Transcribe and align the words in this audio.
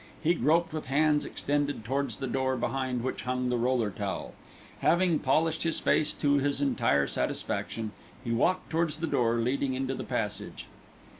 He 0.23 0.33
groped 0.33 0.73
with 0.73 0.85
hands 0.85 1.25
extended 1.25 1.85
towards 1.85 2.17
the 2.17 2.25
door 2.25 2.57
behind 2.57 3.03
which 3.03 3.21
hung 3.21 3.49
the 3.49 3.57
roller 3.59 3.91
towel. 3.91 4.33
Having 4.79 5.19
polished 5.19 5.61
his 5.61 5.79
face 5.79 6.11
to 6.13 6.39
his 6.39 6.59
entire 6.59 7.05
satisfaction, 7.05 7.91
he 8.23 8.31
walked 8.31 8.71
towards 8.71 8.97
the 8.97 9.05
door 9.05 9.35
leading 9.35 9.75
into 9.75 9.93
the 9.93 10.03
passage. 10.03 10.65